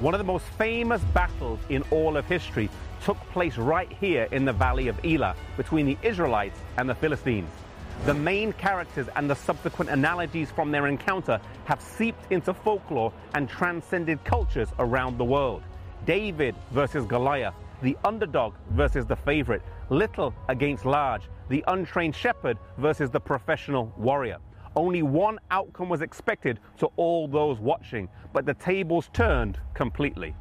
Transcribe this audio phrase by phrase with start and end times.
[0.00, 2.68] One of the most famous battles in all of history
[3.04, 7.48] took place right here in the valley of Elah between the Israelites and the Philistines.
[8.04, 13.48] The main characters and the subsequent analogies from their encounter have seeped into folklore and
[13.48, 15.62] transcended cultures around the world.
[16.04, 23.10] David versus Goliath, the underdog versus the favorite, little against large, the untrained shepherd versus
[23.10, 24.38] the professional warrior.
[24.76, 30.34] Only one outcome was expected to all those watching, but the tables turned completely.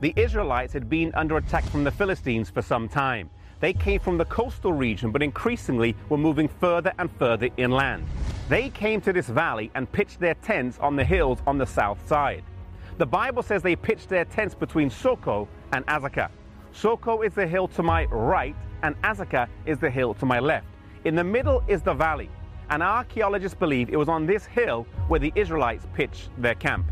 [0.00, 3.30] The Israelites had been under attack from the Philistines for some time.
[3.60, 8.06] They came from the coastal region, but increasingly were moving further and further inland.
[8.48, 12.06] They came to this valley and pitched their tents on the hills on the south
[12.08, 12.42] side.
[12.96, 16.30] The Bible says they pitched their tents between Soko and Azekah.
[16.72, 20.66] Soko is the hill to my right, and Azekah is the hill to my left.
[21.04, 22.30] In the middle is the valley,
[22.70, 26.86] and archaeologists believe it was on this hill where the Israelites pitched their camp.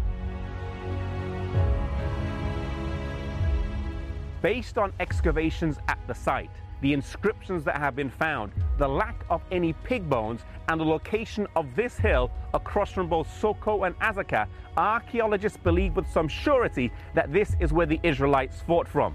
[4.41, 6.51] Based on excavations at the site,
[6.81, 11.47] the inscriptions that have been found, the lack of any pig bones, and the location
[11.57, 17.33] of this hill across from both Soko and Azekah, archaeologists believe with some surety that
[17.33, 19.15] this is where the Israelites fought from.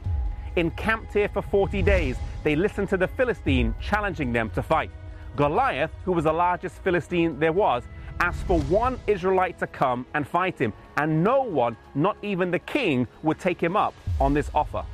[0.56, 4.92] Encamped here for 40 days, they listened to the Philistine challenging them to fight.
[5.36, 7.84] Goliath, who was the largest Philistine there was,
[8.20, 12.60] asked for one Israelite to come and fight him, and no one, not even the
[12.60, 14.86] king, would take him up on this offer.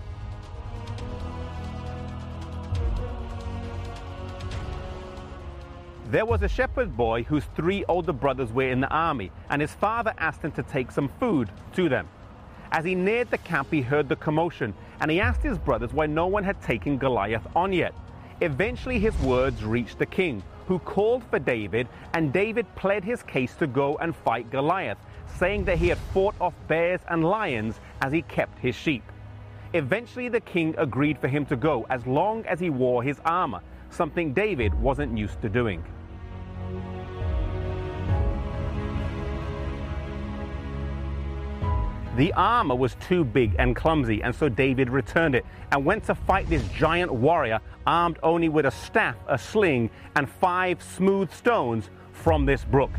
[6.05, 9.73] There was a shepherd boy whose three older brothers were in the army, and his
[9.73, 12.07] father asked him to take some food to them.
[12.71, 16.05] As he neared the camp, he heard the commotion, and he asked his brothers why
[16.05, 17.93] no one had taken Goliath on yet.
[18.41, 23.55] Eventually, his words reached the king, who called for David, and David pled his case
[23.55, 28.13] to go and fight Goliath, saying that he had fought off bears and lions as
[28.13, 29.03] he kept his sheep.
[29.73, 33.61] Eventually, the king agreed for him to go as long as he wore his armor,
[33.89, 35.83] something David wasn't used to doing.
[42.19, 46.15] The armor was too big and clumsy, and so David returned it and went to
[46.15, 51.89] fight this giant warrior armed only with a staff, a sling, and five smooth stones
[52.11, 52.91] from this brook.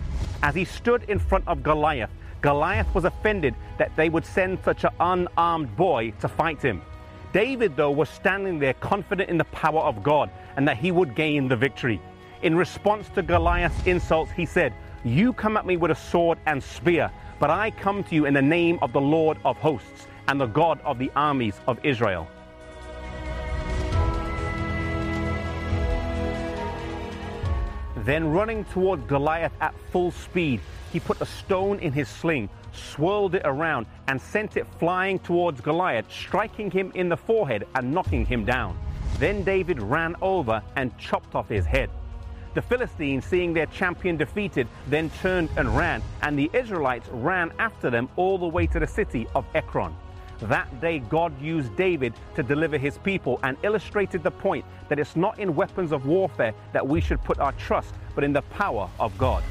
[0.42, 2.08] As he stood in front of Goliath,
[2.40, 6.80] Goliath was offended that they would send such an unarmed boy to fight him.
[7.34, 11.14] David, though, was standing there confident in the power of God and that he would
[11.14, 12.00] gain the victory.
[12.40, 14.72] In response to Goliath's insults, he said,
[15.04, 18.34] You come at me with a sword and spear but I come to you in
[18.34, 22.28] the name of the Lord of hosts and the God of the armies of Israel.
[27.96, 30.60] Then, running toward Goliath at full speed,
[30.92, 35.60] he put a stone in his sling, swirled it around, and sent it flying towards
[35.62, 38.78] Goliath, striking him in the forehead and knocking him down.
[39.18, 41.90] Then David ran over and chopped off his head.
[42.52, 47.90] The Philistines, seeing their champion defeated, then turned and ran, and the Israelites ran after
[47.90, 49.94] them all the way to the city of Ekron.
[50.42, 55.14] That day, God used David to deliver his people and illustrated the point that it's
[55.14, 58.90] not in weapons of warfare that we should put our trust, but in the power
[58.98, 59.44] of God.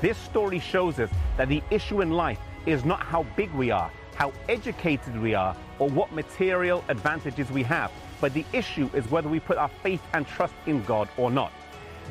[0.00, 3.90] This story shows us that the issue in life is not how big we are,
[4.16, 9.28] how educated we are, or what material advantages we have, but the issue is whether
[9.28, 11.52] we put our faith and trust in God or not.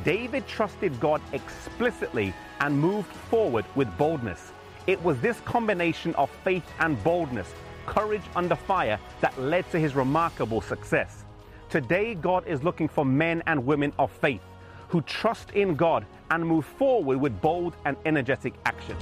[0.04, 4.52] David trusted God explicitly and moved forward with boldness.
[4.88, 7.52] It was this combination of faith and boldness,
[7.88, 11.26] courage under fire, that led to his remarkable success.
[11.70, 14.41] Today, God is looking for men and women of faith
[14.90, 18.96] who trust in God and move forward with bold and energetic action.